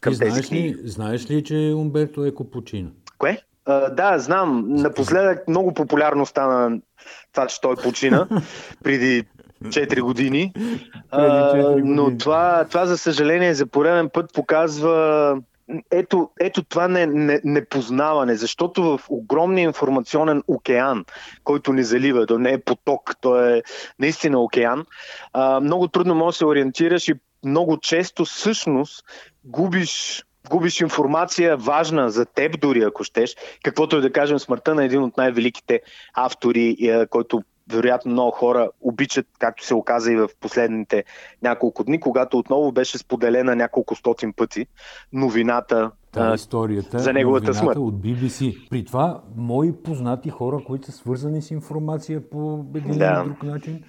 към 0.00 0.12
Ти 0.12 0.16
знаеш 0.16 0.34
тези 0.34 0.54
ли, 0.54 0.76
знаеш 0.84 1.30
ли, 1.30 1.44
че 1.44 1.72
Умберто 1.76 2.24
Еко 2.24 2.50
почина? 2.50 2.90
Кое? 3.18 3.38
А, 3.66 3.90
да, 3.90 4.18
знам. 4.18 4.64
Напоследък 4.68 5.48
много 5.48 5.74
популярно 5.74 6.26
стана 6.26 6.78
това, 7.32 7.46
че 7.46 7.60
той 7.60 7.76
почина 7.76 8.28
преди 8.84 9.24
4 9.64 10.00
години. 10.00 10.52
А, 11.10 11.76
но 11.84 12.18
това, 12.18 12.64
това, 12.70 12.86
за 12.86 12.98
съжаление, 12.98 13.54
за 13.54 13.66
пореден 13.66 14.10
път 14.12 14.32
показва 14.34 15.36
ето, 15.90 16.30
ето 16.40 16.64
това 16.64 16.88
не, 16.88 17.06
не, 17.06 17.40
непознаване, 17.44 18.34
защото 18.34 18.82
в 18.82 19.00
огромния 19.08 19.64
информационен 19.64 20.42
океан, 20.48 21.04
който 21.44 21.72
ни 21.72 21.84
залива, 21.84 22.26
то 22.26 22.38
не 22.38 22.52
е 22.52 22.60
поток, 22.60 23.16
то 23.20 23.40
е 23.40 23.62
наистина 23.98 24.38
океан, 24.38 24.84
а, 25.32 25.60
много 25.60 25.88
трудно 25.88 26.14
можеш 26.14 26.36
да 26.36 26.38
се 26.38 26.46
ориентираш 26.46 27.08
и 27.08 27.14
много 27.44 27.76
често 27.76 28.24
всъщност 28.24 29.04
губиш 29.44 30.24
губиш 30.50 30.80
информация 30.80 31.56
важна 31.56 32.10
за 32.10 32.26
теб 32.26 32.60
дори, 32.60 32.82
ако 32.82 33.04
щеш, 33.04 33.36
каквото 33.62 33.96
е 33.96 34.00
да 34.00 34.12
кажем 34.12 34.38
смъртта 34.38 34.74
на 34.74 34.84
един 34.84 35.02
от 35.02 35.16
най-великите 35.16 35.80
автори, 36.14 36.76
е, 36.80 37.06
който 37.06 37.42
вероятно 37.72 38.12
много 38.12 38.30
хора 38.30 38.70
обичат, 38.80 39.26
както 39.38 39.66
се 39.66 39.74
оказа 39.74 40.12
и 40.12 40.16
в 40.16 40.28
последните 40.40 41.04
няколко 41.42 41.84
дни, 41.84 42.00
когато 42.00 42.38
отново 42.38 42.72
беше 42.72 42.98
споделена 42.98 43.56
няколко 43.56 43.94
стотин 43.94 44.32
пъти 44.32 44.66
новината 45.12 45.90
Та 46.12 46.34
историята 46.34 46.98
за 46.98 47.12
неговата 47.12 47.54
смърт. 47.54 47.78
от 47.78 47.94
BBC. 47.94 48.68
При 48.70 48.84
това, 48.84 49.22
мои 49.36 49.72
познати 49.72 50.30
хора, 50.30 50.60
които 50.66 50.86
са 50.86 50.92
свързани 50.92 51.42
с 51.42 51.50
информация 51.50 52.30
по 52.30 52.64
един 52.74 52.98
да. 52.98 53.22
или 53.22 53.28
друг 53.28 53.42
начин, 53.42 53.84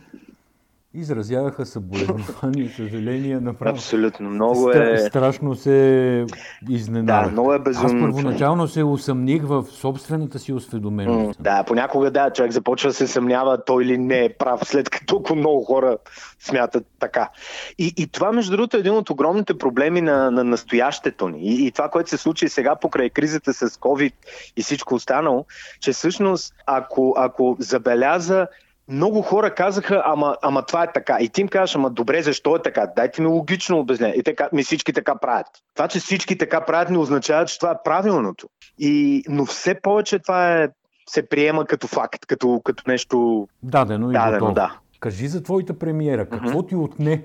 изразяваха 0.96 1.66
съболезнования, 1.66 2.70
съжаления, 2.76 3.42
направо. 3.42 3.76
Абсолютно, 3.76 4.30
много 4.30 4.72
е... 4.72 4.98
Страшно 4.98 5.56
се 5.56 6.26
изненадах. 6.70 7.26
Да, 7.26 7.32
много 7.32 7.54
е 7.54 7.60
безумно. 7.60 7.88
Аз 7.88 8.14
първоначално 8.14 8.68
се 8.68 8.84
усъмних 8.84 9.44
в 9.44 9.64
собствената 9.64 10.40
си 10.40 10.54
осведоменост. 10.54 11.44
да, 11.44 11.64
понякога 11.64 12.12
да, 12.12 12.30
човек 12.30 12.52
започва 12.52 12.90
да 12.90 12.94
се 12.94 13.08
съмнява 13.08 13.64
той 13.66 13.84
или 13.84 13.98
не 13.98 14.26
е 14.26 14.30
прав, 14.30 14.60
след 14.64 14.90
като 14.90 15.06
толкова 15.06 15.36
много 15.36 15.64
хора 15.64 15.98
смятат 16.40 16.86
така. 17.00 17.30
И, 17.78 17.94
и 17.98 18.08
това, 18.08 18.32
между 18.32 18.52
другото, 18.52 18.78
е 18.78 18.80
един 18.80 18.94
от 18.94 19.10
огромните 19.10 19.58
проблеми 19.58 20.02
на, 20.02 20.32
на 20.32 20.44
настоящето 20.44 21.30
ни. 21.30 21.40
И, 21.42 21.68
и 21.68 21.72
това, 21.72 21.90
което 21.90 22.10
се 22.10 22.18
случи 22.18 22.50
сега 22.50 22.76
покрай 22.76 23.10
кризата 23.10 23.54
с 23.54 23.70
COVID 23.70 24.14
и 24.58 24.64
всичко 24.64 24.96
останало, 24.96 25.46
че 25.80 25.92
всъщност, 25.92 26.54
ако, 26.66 27.14
ако 27.18 27.56
забеляза 27.60 28.48
много 28.88 29.22
хора 29.22 29.56
казаха, 29.56 30.02
ама, 30.06 30.38
ама 30.42 30.62
това 30.66 30.84
е 30.84 30.92
така. 30.92 31.18
И 31.22 31.30
ти 31.30 31.42
им 31.42 31.48
кажеш, 31.48 31.76
ама 31.76 31.90
добре, 31.90 32.22
защо 32.22 32.56
е 32.56 32.62
така? 32.62 32.88
Дайте 32.96 33.22
ми 33.22 33.28
логично 33.28 33.80
обяснение. 33.80 34.16
И 34.16 34.24
така, 34.24 34.50
ми 34.54 34.64
всички 34.64 34.94
така 34.94 35.16
правят. 35.16 35.48
Това, 35.76 35.88
че 35.88 36.00
всички 36.00 36.38
така 36.38 36.62
правят, 36.62 36.90
не 36.90 36.98
означава, 36.98 37.46
че 37.46 37.60
това 37.60 37.72
е 37.72 37.84
правилното. 37.84 38.48
И, 38.80 39.24
но 39.30 39.46
все 39.46 39.82
повече 39.82 40.20
това 40.20 40.64
е, 40.64 40.70
се 41.10 41.30
приема 41.30 41.66
като 41.66 41.88
факт, 41.88 42.26
като, 42.26 42.62
като 42.64 42.84
нещо 42.88 43.48
дадено, 43.64 44.12
дадено 44.12 44.52
и 44.52 44.54
Да. 44.54 44.78
Кажи 45.00 45.28
за 45.28 45.44
твоята 45.44 45.80
премиера. 45.80 46.30
Какво 46.30 46.60
mm-hmm. 46.60 46.70
ти 46.70 46.76
отне 46.76 47.24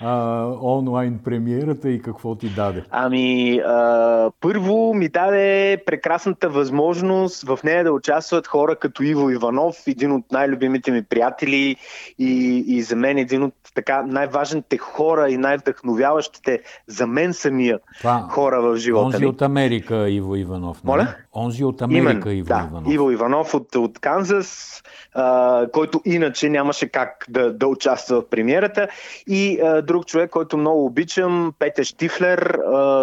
а, 0.00 0.44
онлайн 0.62 1.18
премиерата 1.24 1.90
и 1.90 2.02
какво 2.02 2.34
ти 2.34 2.48
даде? 2.48 2.84
Ами, 2.90 3.58
а, 3.58 4.30
първо 4.40 4.94
ми 4.94 5.08
даде 5.08 5.82
прекрасната 5.86 6.48
възможност 6.48 7.42
в 7.42 7.58
нея 7.64 7.84
да 7.84 7.92
участват 7.92 8.46
хора 8.46 8.76
като 8.76 9.02
Иво 9.02 9.30
Иванов, 9.30 9.76
един 9.86 10.12
от 10.12 10.32
най-любимите 10.32 10.90
ми 10.90 11.02
приятели 11.02 11.76
и, 12.18 12.64
и 12.66 12.82
за 12.82 12.96
мен 12.96 13.18
един 13.18 13.42
от 13.42 13.54
така 13.74 14.02
най-важните 14.02 14.78
хора 14.78 15.30
и 15.30 15.36
най-вдъхновяващите 15.36 16.60
за 16.86 17.06
мен 17.06 17.34
самия 17.34 17.78
Това, 17.98 18.26
хора 18.30 18.62
в 18.62 18.76
живота 18.76 19.06
онзи 19.06 19.18
ми. 19.18 19.26
от 19.26 19.42
Америка 19.42 20.10
Иво 20.10 20.36
Иванов. 20.36 20.84
Моля? 20.84 21.14
Онзи 21.34 21.64
от 21.64 21.82
Америка 21.82 22.30
Имен, 22.32 22.38
Иво 22.38 22.48
да, 22.48 22.66
Иванов. 22.70 22.92
Иво 22.92 23.10
Иванов 23.10 23.54
от, 23.54 23.74
от 23.74 23.98
Канзас, 23.98 24.82
а, 25.14 25.66
който 25.72 26.00
иначе 26.04 26.48
нямаше 26.48 26.88
как 26.88 27.24
да, 27.28 27.52
да 27.52 27.66
участва 27.66 28.20
в 28.20 28.28
премиерата 28.28 28.88
и 29.26 29.60
а, 29.60 29.82
друг 29.88 30.06
човек, 30.06 30.30
който 30.30 30.56
много 30.56 30.84
обичам, 30.84 31.52
Пете 31.58 31.84
Штифлер, 31.84 32.58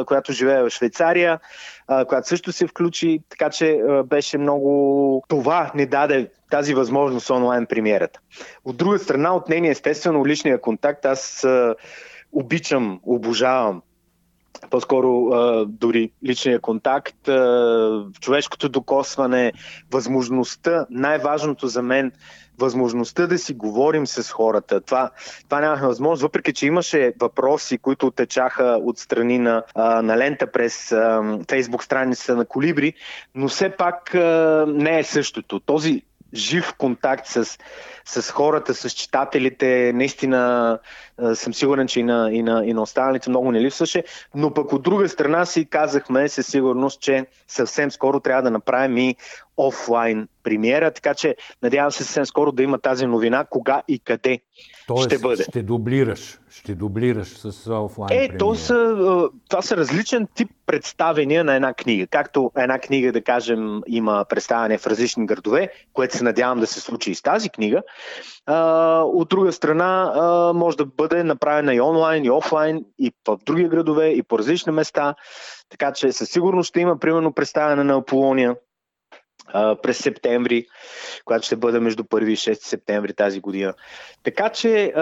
която 0.08 0.34
живее 0.34 0.63
в 0.63 0.70
Швейцария, 0.70 1.39
която 2.08 2.27
също 2.27 2.51
се 2.51 2.68
включи, 2.68 3.20
така 3.30 3.50
че 3.50 3.82
беше 4.06 4.38
много... 4.38 5.24
Това 5.27 5.72
ни 5.75 5.86
даде 5.86 6.32
тази 6.51 6.74
възможност 6.74 7.30
онлайн 7.30 7.65
премиерата. 7.65 8.20
От 8.65 8.77
друга 8.77 9.00
страна, 9.00 9.36
от 9.36 9.50
нейния 9.50 9.72
естествено 9.72 10.25
личния 10.25 10.62
контакт, 10.62 11.06
аз 11.06 11.46
обичам, 12.32 13.00
обожавам 13.04 13.82
по-скоро 14.70 15.30
дори 15.65 16.12
личния 16.25 16.60
контакт, 16.60 17.15
човешкото 18.20 18.70
докосване, 18.70 19.54
възможността, 19.92 20.86
най-важното 20.89 21.68
за 21.68 21.82
мен, 21.82 22.12
възможността 22.60 23.28
да 23.28 23.38
си 23.38 23.54
говорим 23.54 24.08
с 24.08 24.32
хората. 24.32 24.82
Това, 24.82 25.12
това 25.44 25.62
нямахме 25.62 25.88
възможност, 25.88 26.22
въпреки 26.22 26.54
че 26.54 26.68
имаше 26.68 27.14
въпроси, 27.20 27.78
които 27.78 28.12
течаха 28.12 28.80
от 28.84 28.98
страни 28.98 29.40
на, 29.40 29.64
на 29.76 30.18
лента 30.18 30.52
през 30.52 30.94
фейсбук 31.50 31.84
страницата 31.84 32.36
на 32.36 32.46
Колибри, 32.46 32.94
но 33.36 33.48
все 33.48 33.70
пак 33.70 34.14
не 34.68 35.00
е 35.00 35.04
същото. 35.04 35.60
Този 35.60 36.02
жив 36.34 36.74
контакт 36.78 37.28
с, 37.28 37.58
с 38.06 38.32
хората, 38.32 38.74
с 38.74 38.90
читателите. 38.90 39.92
Наистина 39.96 40.80
съм 41.34 41.54
сигурен, 41.54 41.88
че 41.88 42.00
и 42.00 42.04
на, 42.04 42.30
и, 42.32 42.44
на, 42.44 42.66
и 42.66 42.74
на 42.74 42.82
останалите 42.82 43.30
много 43.30 43.52
не 43.52 43.62
липсваше. 43.62 44.04
Но 44.36 44.54
пък 44.54 44.74
от 44.74 44.82
друга 44.84 45.10
страна 45.10 45.46
си 45.46 45.66
казахме 45.66 46.30
със 46.30 46.48
сигурност, 46.48 47.02
че 47.02 47.26
съвсем 47.48 47.92
скоро 47.92 48.20
трябва 48.20 48.42
да 48.42 48.52
направим 48.52 48.98
и 48.98 49.16
офлайн 49.58 50.28
премиера, 50.44 50.92
така 50.92 51.14
че 51.14 51.36
надявам 51.64 51.92
се 51.92 52.04
съвсем 52.04 52.26
скоро 52.26 52.52
да 52.52 52.64
има 52.64 52.80
тази 52.80 53.06
новина, 53.06 53.46
кога 53.50 53.82
и 53.88 54.00
къде 54.00 54.40
Тоест, 54.88 55.06
ще 55.06 55.18
бъде. 55.18 55.44
ще 55.44 55.64
дублираш, 55.64 56.40
ще 56.50 56.76
дублираш 56.76 57.28
с 57.28 57.74
офлайн 57.74 58.24
Е, 58.24 58.38
то 58.38 58.56
са, 58.56 58.96
това 59.50 59.62
са 59.62 59.78
различен 59.78 60.28
тип 60.36 60.52
представения 60.66 61.44
на 61.44 61.56
една 61.56 61.74
книга. 61.74 62.08
Както 62.08 62.52
една 62.58 62.80
книга, 62.80 63.12
да 63.12 63.22
кажем, 63.22 63.82
има 63.88 64.26
представяне 64.30 64.78
в 64.78 64.88
различни 64.88 65.26
градове, 65.26 65.70
което 65.94 66.18
се 66.18 66.24
надявам 66.24 66.60
да 66.60 66.68
се 66.68 66.80
случи 66.80 67.12
и 67.12 67.16
с 67.16 67.22
тази 67.22 67.50
книга. 67.50 67.82
от 69.02 69.30
друга 69.30 69.52
страна, 69.52 70.12
може 70.56 70.78
да 70.78 70.86
бъде 70.86 71.24
направена 71.24 71.76
и 71.76 71.82
онлайн, 71.82 72.26
и 72.26 72.30
офлайн, 72.30 72.86
и 73.00 73.12
в 73.28 73.38
други 73.46 73.68
градове, 73.68 74.08
и 74.08 74.24
по 74.24 74.40
различни 74.40 74.72
места. 74.72 75.16
Така 75.70 75.92
че 75.92 76.12
със 76.12 76.30
сигурност 76.30 76.70
ще 76.70 76.80
има, 76.80 77.00
примерно, 77.00 77.34
представяне 77.34 77.84
на 77.84 77.98
Аполония 77.98 78.56
през 79.54 79.98
септември, 79.98 80.66
която 81.25 81.46
ще 81.46 81.56
бъде 81.56 81.80
между 81.80 82.04
1 82.04 82.28
и 82.28 82.36
6 82.36 82.54
септември 82.54 83.14
тази 83.14 83.40
година. 83.40 83.74
Така 84.24 84.50
че 84.50 84.94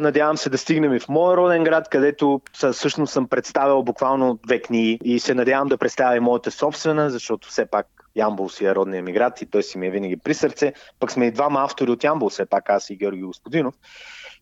надявам 0.00 0.36
се 0.36 0.50
да 0.50 0.58
стигнем 0.58 0.94
и 0.94 1.00
в 1.00 1.08
моя 1.08 1.36
роден 1.36 1.64
град, 1.64 1.88
където 1.88 2.40
всъщност 2.72 3.12
съм 3.12 3.28
представил 3.28 3.82
буквално 3.82 4.38
две 4.46 4.62
книги 4.62 4.98
и 5.04 5.18
се 5.18 5.34
надявам 5.34 5.68
да 5.68 5.78
представя 5.78 6.16
и 6.16 6.20
моята 6.20 6.50
собствена, 6.50 7.10
защото 7.10 7.48
все 7.48 7.66
пак 7.66 7.86
Ямбол 8.16 8.48
си 8.48 8.64
е 8.64 8.74
родния 8.74 9.02
ми 9.02 9.12
град 9.12 9.42
и 9.42 9.46
той 9.46 9.62
си 9.62 9.78
ми 9.78 9.86
е 9.86 9.90
винаги 9.90 10.16
при 10.16 10.34
сърце. 10.34 10.72
Пък 11.00 11.10
сме 11.10 11.26
и 11.26 11.30
двама 11.30 11.64
автори 11.64 11.90
от 11.90 12.04
Ямбол, 12.04 12.28
все 12.28 12.46
пак 12.46 12.70
аз 12.70 12.90
и 12.90 12.96
Георги 12.96 13.22
Господинов. 13.22 13.74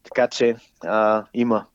Така 0.05 0.29
че 0.29 0.57
а, 0.85 1.25
има 1.35 1.67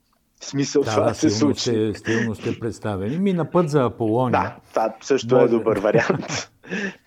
смисъл 0.42 0.84
да, 0.84 0.92
това 0.92 1.04
да, 1.04 1.14
се 1.16 1.30
случи. 1.30 1.60
Сте, 1.60 1.94
стилно 1.94 2.36
сте 2.36 2.60
представени. 2.60 3.18
Ми 3.18 3.34
на 3.34 3.52
път 3.52 3.70
за 3.70 3.84
Аполония. 3.84 4.42
Да, 4.42 4.56
това 4.70 4.96
също 5.02 5.38
е 5.40 5.48
добър 5.48 5.80
вариант. 5.80 6.52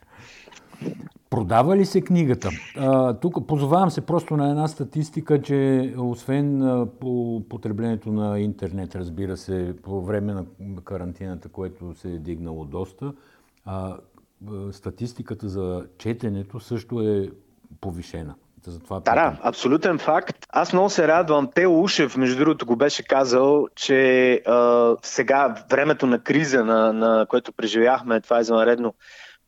Продава 1.31 1.77
ли 1.77 1.87
се 1.87 2.01
книгата? 2.01 2.51
А, 2.77 3.15
тук 3.15 3.47
позовавам 3.47 3.91
се 3.91 4.01
просто 4.01 4.37
на 4.37 4.51
една 4.51 4.69
статистика, 4.69 5.43
че 5.43 5.95
освен 5.99 6.61
по 7.01 7.43
потреблението 7.49 8.13
на 8.13 8.41
интернет, 8.41 8.95
разбира 8.95 9.37
се, 9.37 9.75
по 9.83 10.03
време 10.03 10.35
на 10.35 10.45
карантината, 10.85 11.49
което 11.49 11.95
се 11.95 12.09
е 12.09 12.19
дигнало 12.19 12.65
доста, 12.65 13.13
а, 13.65 13.97
статистиката 14.73 15.49
за 15.49 15.87
четенето 15.99 16.61
също 16.61 17.01
е 17.01 17.31
повишена. 17.81 18.35
Затова 18.67 19.01
да, 19.01 19.15
да, 19.15 19.39
абсолютен 19.43 19.99
факт. 19.99 20.37
Аз 20.49 20.73
много 20.73 20.91
се 20.91 21.09
радвам. 21.09 21.51
Тео 21.55 21.81
Ушев, 21.81 22.17
между 22.17 22.39
другото, 22.39 22.67
го 22.67 22.77
беше 22.77 23.03
казал, 23.03 23.67
че 23.75 24.33
а, 24.47 24.97
сега 25.03 25.55
времето 25.71 26.07
на 26.07 26.19
криза, 26.19 26.65
на, 26.65 26.93
на 26.93 27.27
което 27.29 27.53
преживяхме, 27.53 28.21
това 28.21 28.39
е 28.39 28.41
извънредно 28.41 28.95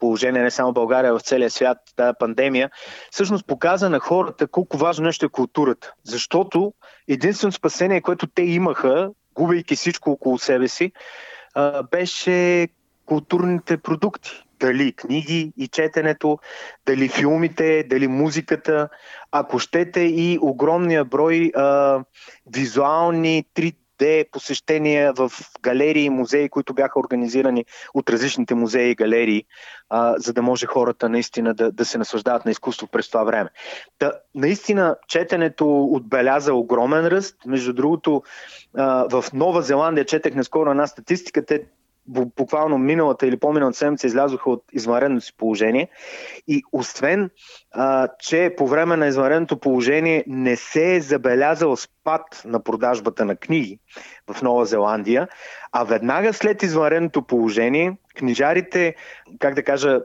положение 0.01 0.43
не 0.43 0.51
само 0.51 0.73
България, 0.73 1.11
а 1.11 1.19
в 1.19 1.23
целия 1.23 1.51
свят, 1.51 1.79
тази 1.97 2.13
пандемия, 2.19 2.71
всъщност 3.11 3.47
показа 3.47 3.89
на 3.89 3.99
хората 3.99 4.47
колко 4.47 4.77
важно 4.77 5.05
нещо 5.05 5.27
е 5.27 5.29
културата. 5.29 5.93
Защото 6.05 6.73
единственото 7.09 7.57
спасение, 7.57 8.01
което 8.01 8.27
те 8.27 8.43
имаха, 8.43 9.11
губейки 9.35 9.77
всичко 9.77 10.11
около 10.11 10.39
себе 10.39 10.69
си, 10.69 10.93
беше 11.91 12.69
културните 13.07 13.77
продукти. 13.77 14.31
Дали 14.61 14.93
книги 14.93 15.53
и 15.57 15.69
четенето, 15.69 16.39
дали 16.87 17.09
филмите, 17.09 17.85
дали 17.91 18.09
музиката, 18.09 18.89
ако 19.33 19.59
щете 19.59 20.01
и 20.01 20.39
огромния 20.43 21.05
брой 21.05 21.53
а, 21.57 21.99
визуални 22.47 23.45
3 23.55 23.75
д 24.01 24.25
посещения 24.33 25.13
в 25.13 25.33
галерии 25.63 26.05
и 26.05 26.11
музеи, 26.11 26.49
които 26.49 26.75
бяха 26.75 27.01
организирани 27.01 27.65
от 27.95 28.11
различните 28.11 28.55
музеи 28.55 28.91
и 28.91 28.95
галерии, 28.95 29.45
а, 29.89 30.15
за 30.19 30.33
да 30.33 30.43
може 30.43 30.67
хората 30.67 31.09
наистина 31.09 31.55
да, 31.55 31.73
да 31.73 31.85
се 31.85 31.99
наслаждават 31.99 32.45
на 32.45 32.51
изкуство 32.51 32.87
през 32.87 33.09
това 33.09 33.25
време. 33.25 33.51
Та, 33.99 34.13
наистина, 34.35 34.97
четенето 35.09 35.85
отбеляза 35.85 36.55
огромен 36.55 37.07
ръст. 37.07 37.37
Между 37.47 37.73
другото, 37.73 38.23
а, 38.77 39.21
в 39.21 39.33
Нова 39.33 39.63
Зеландия 39.63 40.05
четех 40.05 40.35
наскоро 40.35 40.71
една 40.71 40.87
статистика, 40.87 41.47
те 41.47 41.63
буквално 42.07 42.79
миналата 42.79 43.27
или 43.27 43.37
по-миналата 43.37 43.79
седмица 43.79 44.07
излязоха 44.07 44.51
от 44.51 44.65
извънредното 44.73 45.27
си 45.27 45.37
положение. 45.37 45.89
И 46.49 46.63
освен, 46.73 47.31
а, 47.73 48.09
че 48.19 48.55
по 48.57 48.67
време 48.67 48.97
на 48.97 49.07
извънредното 49.07 49.61
положение 49.61 50.25
не 50.27 50.57
се 50.57 50.95
е 50.95 51.01
забелязал 51.01 51.77
спад 51.77 52.43
на 52.45 52.63
продажбата 52.63 53.25
на 53.25 53.37
книги 53.37 53.79
в 54.33 54.43
Нова 54.43 54.65
Зеландия, 54.67 55.29
а 55.73 55.85
веднага 55.85 56.33
след 56.33 56.63
извънредното 56.63 57.23
положение, 57.23 57.97
книжарите, 58.17 58.95
как 59.39 59.55
да 59.55 59.63
кажа, 59.63 60.01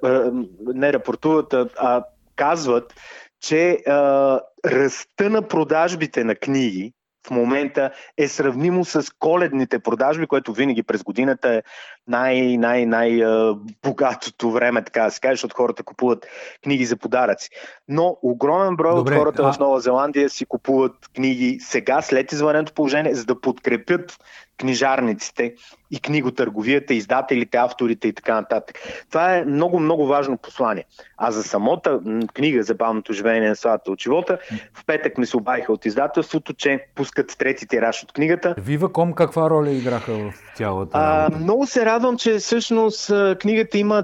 не 0.76 0.94
рапортуват, 0.94 1.54
а 1.78 2.04
казват, 2.36 2.94
че 3.42 3.72
а, 3.88 4.40
ръста 4.66 5.30
на 5.30 5.42
продажбите 5.42 6.24
на 6.24 6.36
книги 6.36 6.94
в 7.26 7.30
момента 7.30 7.92
е 8.18 8.28
сравнимо 8.28 8.86
с 8.86 9.06
коледните 9.20 9.80
продажби, 9.80 10.28
което 10.28 10.54
винаги 10.54 10.84
през 10.84 11.04
годината 11.04 11.54
е 11.54 11.62
най- 12.08 12.58
най- 12.58 12.86
най-богатото 12.86 14.52
време, 14.52 14.84
така 14.84 15.04
да 15.04 15.12
се 15.12 15.20
каже, 15.20 15.34
защото 15.34 15.56
хората 15.56 15.84
купуват 15.84 16.26
книги 16.64 16.86
за 16.86 16.98
подаръци. 16.98 17.50
Но 17.88 18.18
огромен 18.22 18.76
брой 18.76 18.96
Добре, 18.96 19.14
от 19.14 19.20
хората 19.20 19.44
а... 19.44 19.54
в 19.54 19.60
Нова 19.60 19.80
Зеландия 19.80 20.30
си 20.30 20.46
купуват 20.46 20.94
книги 21.16 21.58
сега, 21.62 22.02
след 22.02 22.32
извънредното 22.32 22.74
положение, 22.74 23.16
за 23.16 23.26
да 23.26 23.42
подкрепят 23.42 24.18
книжарниците 24.58 25.54
и 25.92 26.00
книготърговията, 26.00 26.94
издателите, 26.94 27.58
авторите 27.58 28.08
и 28.08 28.14
така 28.14 28.34
нататък. 28.34 28.80
Това 29.10 29.36
е 29.36 29.46
много, 29.46 29.80
много 29.80 30.08
важно 30.08 30.38
послание. 30.38 30.86
А 31.18 31.32
за 31.32 31.44
самата 31.44 32.00
книга 32.34 32.64
за 32.64 32.76
бавното 32.76 33.14
живеене 33.14 33.50
на 33.50 33.56
славата 33.56 33.92
от 33.92 34.02
живота, 34.02 34.38
в 34.74 34.86
петък 34.86 35.18
ми 35.18 35.26
се 35.26 35.38
обадиха 35.38 35.74
от 35.74 35.86
издателството, 35.86 36.54
че 36.54 36.86
пускат 36.96 37.36
трети 37.38 37.68
тираж 37.68 38.04
от 38.04 38.12
книгата. 38.12 38.56
Виваком 38.58 39.14
каква 39.14 39.50
роля 39.50 39.72
играха 39.72 40.14
в 40.14 40.34
цялата 40.56 40.92
а, 40.94 41.30
Много 41.40 41.68
се 41.68 41.86
радвам, 41.86 42.18
че 42.18 42.38
всъщност 42.38 43.12
книгата 43.40 43.78
има 43.78 44.04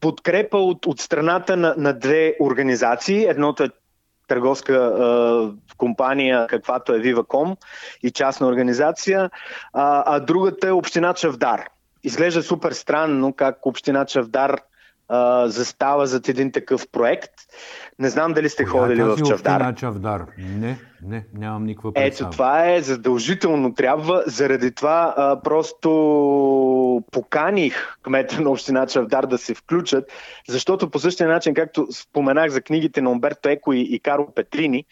подкрепа 0.00 0.58
от, 0.58 0.86
от 0.86 1.00
страната 1.00 1.56
на, 1.56 1.74
на 1.78 1.92
две 1.92 2.34
организации. 2.40 3.24
Едното 3.24 3.62
е 3.62 3.68
търговска 4.28 4.74
а, 4.74 5.50
компания, 5.76 6.46
каквато 6.46 6.94
е 6.94 7.00
Viva.com 7.00 7.56
и 8.02 8.10
частна 8.10 8.46
организация, 8.46 9.30
а, 9.72 10.02
а 10.06 10.20
другата 10.20 10.68
е 10.68 10.72
Община 10.72 11.14
Чавдар. 11.14 11.64
Изглежда 12.04 12.42
супер 12.42 12.72
странно 12.72 13.32
как 13.32 13.66
Община 13.66 14.04
Чавдар 14.04 14.60
а, 15.08 15.48
застава 15.48 16.06
зад 16.06 16.28
един 16.28 16.52
такъв 16.52 16.88
проект. 16.92 17.32
Не 17.98 18.08
знам 18.08 18.32
дали 18.32 18.48
сте 18.48 18.64
Коя 18.64 18.82
ходили 18.82 19.02
в 19.02 19.16
Чавдар. 19.28 19.74
Чавдар. 19.74 20.26
Не, 20.38 20.78
не, 21.02 21.24
нямам 21.34 21.64
никаква 21.64 21.92
представа. 21.92 22.28
Ето 22.28 22.32
това 22.32 22.68
е 22.68 22.82
задължително 22.82 23.74
трябва. 23.74 24.22
Заради 24.26 24.74
това 24.74 25.14
а, 25.16 25.40
просто 25.40 25.90
поканих 27.00 27.96
кмета 28.02 28.40
на 28.40 28.50
община 28.50 28.86
Чавдар 28.86 29.26
да 29.26 29.38
се 29.38 29.54
включат, 29.54 30.12
защото 30.48 30.90
по 30.90 30.98
същия 30.98 31.28
начин, 31.28 31.54
както 31.54 31.86
споменах 31.92 32.50
за 32.50 32.60
книгите 32.60 33.02
на 33.02 33.10
Умберто 33.10 33.48
Еко 33.48 33.72
и, 33.72 33.80
и 33.80 34.00
Каро 34.00 34.28
Петрини, 34.34 34.84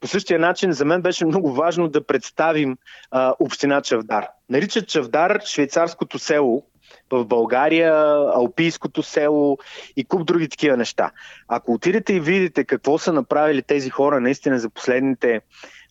по 0.00 0.06
същия 0.06 0.38
начин 0.38 0.72
за 0.72 0.84
мен 0.84 1.02
беше 1.02 1.26
много 1.26 1.52
важно 1.52 1.88
да 1.88 2.06
представим 2.06 2.76
а, 3.10 3.34
община 3.40 3.82
Чавдар. 3.82 4.28
Наричат 4.50 4.88
Чавдар 4.88 5.40
швейцарското 5.44 6.18
село, 6.18 6.62
в 7.10 7.24
България, 7.24 7.94
Алпийското 8.34 9.02
село 9.02 9.58
и 9.96 10.04
куп 10.04 10.26
други 10.26 10.48
такива 10.48 10.76
неща. 10.76 11.10
Ако 11.48 11.72
отидете 11.72 12.12
и 12.12 12.20
видите 12.20 12.64
какво 12.64 12.98
са 12.98 13.12
направили 13.12 13.62
тези 13.62 13.90
хора 13.90 14.20
наистина 14.20 14.58
за 14.58 14.70
последните 14.70 15.40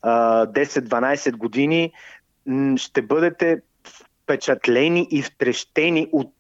а, 0.02 0.46
10-12 0.46 1.32
години, 1.32 1.92
ще 2.78 3.02
бъдете 3.02 3.62
впечатлени 4.26 5.08
и 5.12 5.22
втрещени 5.22 6.08
от 6.12 6.32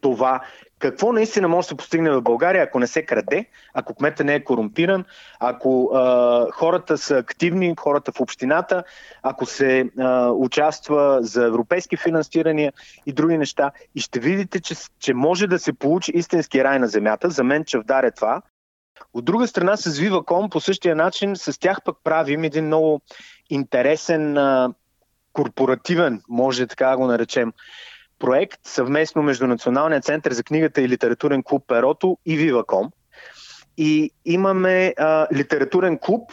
това 0.00 0.40
какво 0.82 1.12
наистина 1.12 1.48
може 1.48 1.64
да 1.64 1.68
се 1.68 1.74
постигне 1.74 2.10
в 2.10 2.22
България, 2.22 2.62
ако 2.62 2.78
не 2.78 2.86
се 2.86 3.02
краде, 3.02 3.46
ако 3.74 3.94
кмета 3.94 4.24
не 4.24 4.34
е 4.34 4.44
корумпиран, 4.44 5.04
ако 5.40 5.90
а, 5.94 6.46
хората 6.50 6.98
са 6.98 7.18
активни, 7.18 7.74
хората 7.80 8.12
в 8.12 8.20
общината, 8.20 8.84
ако 9.22 9.46
се 9.46 9.90
а, 9.98 10.30
участва 10.30 11.18
за 11.20 11.46
европейски 11.46 11.96
финансирания 11.96 12.72
и 13.06 13.12
други 13.12 13.38
неща. 13.38 13.70
И 13.94 14.00
ще 14.00 14.20
видите, 14.20 14.60
че, 14.60 14.74
че 14.98 15.14
може 15.14 15.46
да 15.46 15.58
се 15.58 15.72
получи 15.72 16.12
истински 16.14 16.64
рай 16.64 16.78
на 16.78 16.88
земята. 16.88 17.30
За 17.30 17.44
мен 17.44 17.64
Чавдар 17.64 18.04
е 18.04 18.10
това. 18.10 18.42
От 19.14 19.24
друга 19.24 19.48
страна 19.48 19.76
с 19.76 19.90
Viva.com 19.90 20.50
по 20.50 20.60
същия 20.60 20.96
начин 20.96 21.36
с 21.36 21.60
тях 21.60 21.78
пък 21.84 21.96
правим 22.04 22.44
един 22.44 22.66
много 22.66 23.00
интересен 23.50 24.36
а, 24.38 24.74
корпоративен, 25.32 26.22
може 26.28 26.66
така 26.66 26.88
да 26.88 26.96
го 26.96 27.06
наречем, 27.06 27.52
проект 28.18 28.60
съвместно 28.64 29.22
между 29.22 29.46
Националния 29.46 30.00
център 30.00 30.32
за 30.32 30.42
книгата 30.42 30.82
и 30.82 30.88
литературен 30.88 31.42
клуб 31.42 31.64
Перото 31.68 32.18
и 32.26 32.38
Viva.com. 32.38 32.90
И 33.76 34.10
имаме 34.24 34.94
а, 34.98 35.26
литературен 35.34 35.98
клуб 35.98 36.32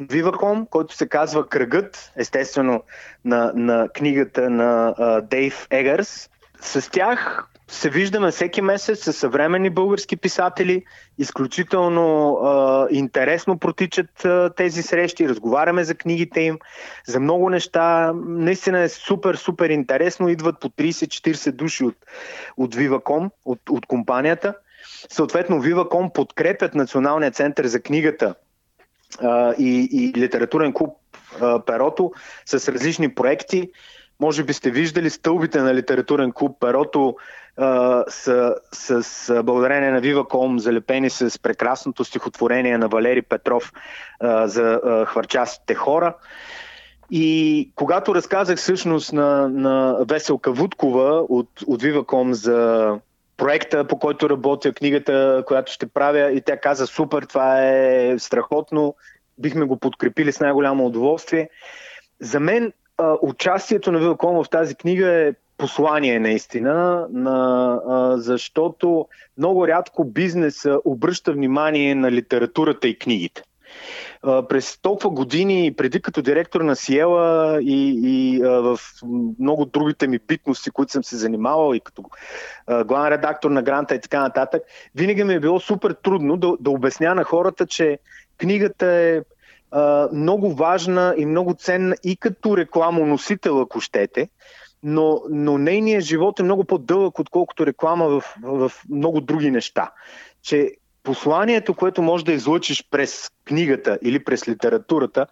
Viva.com, 0.00 0.68
който 0.68 0.96
се 0.96 1.08
казва 1.08 1.48
Кръгът, 1.48 2.12
естествено 2.16 2.82
на, 3.24 3.52
на 3.54 3.88
книгата 3.88 4.50
на 4.50 4.94
а, 4.98 5.20
Дейв 5.20 5.66
Егърс. 5.70 6.30
С 6.60 6.90
тях 6.90 7.49
се 7.70 7.90
виждаме 7.90 8.30
всеки 8.30 8.62
месец 8.62 9.04
с 9.04 9.12
съвременни 9.12 9.70
български 9.70 10.16
писатели. 10.16 10.84
Изключително 11.18 12.32
а, 12.34 12.86
интересно 12.90 13.58
протичат 13.58 14.24
а, 14.24 14.50
тези 14.56 14.82
срещи, 14.82 15.28
разговаряме 15.28 15.84
за 15.84 15.94
книгите 15.94 16.40
им, 16.40 16.58
за 17.06 17.20
много 17.20 17.50
неща. 17.50 18.12
Наистина 18.26 18.80
е 18.80 18.88
супер, 18.88 19.34
супер 19.34 19.70
интересно. 19.70 20.28
Идват 20.28 20.60
по 20.60 20.68
30-40 20.68 21.52
души 21.52 21.84
от, 21.84 21.96
от 22.56 22.76
Viva.com, 22.76 23.30
от, 23.44 23.60
от 23.70 23.86
компанията. 23.86 24.54
Съответно, 25.08 25.62
Viva.com 25.62 26.12
подкрепят 26.12 26.74
Националния 26.74 27.30
център 27.30 27.66
за 27.66 27.80
книгата 27.80 28.34
а, 29.20 29.54
и, 29.58 29.88
и 29.92 30.20
литературен 30.20 30.72
клуб 30.72 30.96
а, 31.40 31.64
Перото 31.64 32.12
с 32.46 32.72
различни 32.72 33.14
проекти. 33.14 33.70
Може 34.20 34.44
би 34.44 34.52
сте 34.52 34.70
виждали 34.70 35.10
стълбите 35.10 35.60
на 35.60 35.74
литературен 35.74 36.32
клуб 36.32 36.56
Перото 36.60 37.16
с, 38.08 38.54
с, 38.72 39.02
с 39.02 39.42
благодарение 39.42 39.90
на 39.90 40.00
Viva.com, 40.00 40.58
залепени 40.58 41.10
с 41.10 41.42
прекрасното 41.42 42.04
стихотворение 42.04 42.78
на 42.78 42.88
Валери 42.88 43.22
Петров 43.22 43.72
а, 44.20 44.46
за 44.48 44.80
а, 44.84 45.04
хвърчастите 45.06 45.74
хора. 45.74 46.14
И 47.10 47.70
когато 47.74 48.14
разказах 48.14 48.58
всъщност 48.58 49.12
на, 49.12 49.48
на 49.48 49.96
Веселка 50.08 50.52
Вудкова 50.52 51.26
от, 51.28 51.48
от 51.66 51.82
Viva.com 51.82 52.32
за 52.32 52.98
проекта, 53.36 53.86
по 53.86 53.98
който 53.98 54.30
работя, 54.30 54.72
книгата, 54.72 55.44
която 55.46 55.72
ще 55.72 55.86
правя, 55.86 56.32
и 56.32 56.40
тя 56.40 56.56
каза, 56.56 56.86
супер, 56.86 57.22
това 57.22 57.66
е 57.66 58.18
страхотно, 58.18 58.94
бихме 59.38 59.64
го 59.64 59.76
подкрепили 59.76 60.32
с 60.32 60.40
най-голямо 60.40 60.86
удоволствие. 60.86 61.48
За 62.20 62.40
мен 62.40 62.72
участието 63.22 63.92
на 63.92 64.00
Viva.com 64.00 64.44
в 64.44 64.48
тази 64.48 64.74
книга 64.74 65.08
е 65.08 65.32
послание 65.60 66.20
наистина, 66.20 67.06
на, 67.12 67.80
а, 67.88 68.16
защото 68.18 69.08
много 69.38 69.68
рядко 69.68 70.04
бизнеса 70.04 70.80
обръща 70.84 71.32
внимание 71.32 71.94
на 71.94 72.12
литературата 72.12 72.88
и 72.88 72.98
книгите. 72.98 73.42
А, 74.22 74.48
през 74.48 74.78
толкова 74.82 75.10
години, 75.10 75.74
преди 75.76 76.02
като 76.02 76.22
директор 76.22 76.60
на 76.60 76.76
Сиела 76.76 77.58
и, 77.62 78.00
и 78.04 78.42
а, 78.42 78.48
в 78.48 78.78
много 79.38 79.64
другите 79.64 80.06
ми 80.06 80.18
битности, 80.18 80.70
които 80.70 80.92
съм 80.92 81.04
се 81.04 81.16
занимавал 81.16 81.74
и 81.74 81.80
като 81.80 82.04
а, 82.66 82.84
главен 82.84 83.12
редактор 83.12 83.50
на 83.50 83.62
Гранта 83.62 83.94
и 83.94 84.00
така 84.00 84.20
нататък, 84.20 84.62
винаги 84.94 85.24
ми 85.24 85.34
е 85.34 85.40
било 85.40 85.60
супер 85.60 85.96
трудно 86.02 86.36
да, 86.36 86.56
да 86.60 86.70
обясня 86.70 87.14
на 87.14 87.24
хората, 87.24 87.66
че 87.66 87.98
книгата 88.38 88.86
е 88.86 89.20
много 90.12 90.52
важна 90.54 91.14
и 91.18 91.26
много 91.26 91.54
ценна 91.54 91.96
и 92.04 92.16
като 92.16 92.56
рекламоносител, 92.56 93.60
ако 93.60 93.80
щете, 93.80 94.28
но, 94.82 95.22
но 95.30 95.58
нейният 95.58 96.04
живот 96.04 96.40
е 96.40 96.42
много 96.42 96.64
по-дълъг, 96.64 97.18
отколкото 97.18 97.66
реклама 97.66 98.08
в, 98.08 98.24
в 98.42 98.72
много 98.90 99.20
други 99.20 99.50
неща. 99.50 99.90
Че 100.42 100.72
посланието, 101.02 101.74
което 101.74 102.02
може 102.02 102.24
да 102.24 102.32
излъчиш 102.32 102.84
през 102.90 103.30
книгата 103.44 103.98
или 104.02 104.24
през 104.24 104.48
литературата, 104.48 105.26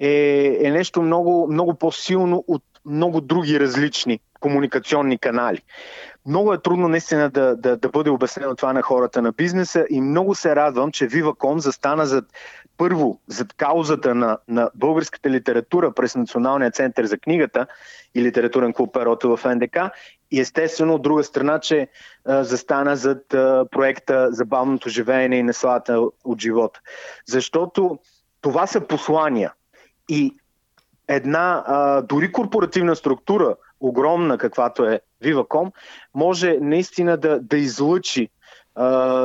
е, 0.00 0.58
е 0.60 0.70
нещо 0.70 1.02
много, 1.02 1.48
много 1.50 1.74
по-силно 1.74 2.44
от 2.48 2.62
много 2.86 3.20
други 3.20 3.60
различни 3.60 4.20
комуникационни 4.40 5.18
канали. 5.18 5.62
Много 6.26 6.52
е 6.52 6.62
трудно 6.62 6.88
наистина 6.88 7.30
да, 7.30 7.56
да, 7.56 7.76
да 7.76 7.88
бъде 7.88 8.10
обяснено 8.10 8.56
това 8.56 8.72
на 8.72 8.82
хората 8.82 9.22
на 9.22 9.32
бизнеса 9.32 9.86
и 9.90 10.00
много 10.00 10.34
се 10.34 10.56
радвам, 10.56 10.92
че 10.92 11.08
Viva.com 11.08 11.56
застана 11.56 12.06
зад 12.06 12.24
първо 12.76 13.20
зад 13.26 13.52
каузата 13.52 14.14
на, 14.14 14.38
на 14.48 14.70
българската 14.74 15.30
литература 15.30 15.92
през 15.92 16.16
Националния 16.16 16.70
център 16.70 17.04
за 17.04 17.18
книгата 17.18 17.66
и 18.14 18.22
литературен 18.22 18.72
клуб 18.72 18.92
Перото 18.92 19.36
в 19.36 19.54
НДК 19.54 19.76
и 20.30 20.40
естествено 20.40 20.94
от 20.94 21.02
друга 21.02 21.24
страна, 21.24 21.60
че 21.60 21.88
а, 22.24 22.44
застана 22.44 22.96
зад 22.96 23.34
а, 23.34 23.66
проекта 23.70 24.28
Забавното 24.30 24.88
живеене 24.88 25.36
и 25.36 25.42
наслата 25.42 26.00
от 26.24 26.40
живота. 26.40 26.80
Защото 27.26 27.98
това 28.40 28.66
са 28.66 28.80
послания 28.80 29.52
и 30.08 30.34
една 31.08 31.64
а, 31.66 32.02
дори 32.02 32.32
корпоративна 32.32 32.96
структура, 32.96 33.56
огромна 33.80 34.38
каквато 34.38 34.84
е 34.84 35.00
Viva.com, 35.24 35.72
може 36.14 36.58
наистина 36.60 37.16
да, 37.16 37.40
да 37.40 37.56
излъчи 37.56 38.28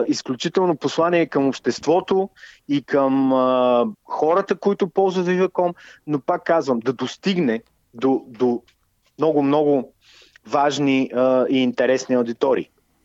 изключително 0.07 0.75
послание 0.75 1.25
към 1.25 1.47
обществото 1.47 2.29
и 2.69 2.83
към 2.83 3.33
а, 3.33 3.85
хората, 4.05 4.55
които 4.55 4.87
ползват 4.87 5.27
Viva.com, 5.27 5.73
но 6.07 6.19
пак 6.19 6.43
казвам, 6.43 6.79
да 6.79 6.93
достигне 6.93 7.63
до, 7.93 8.23
до 8.27 8.61
много-много 9.19 9.93
важни 10.47 11.11
а, 11.15 11.45
и 11.49 11.57
интересни 11.57 12.15
аудитории. 12.15 12.69